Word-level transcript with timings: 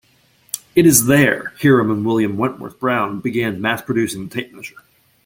It 0.73 0.87
is 0.87 1.05
there 1.05 1.53
Hiram 1.61 1.91
and 1.91 2.03
William 2.03 2.35
Wentworth 2.35 2.79
Brown 2.79 3.19
began 3.19 3.61
mass-producing 3.61 4.29
the 4.29 4.33
tape 4.35 4.51
measure. 4.51 4.77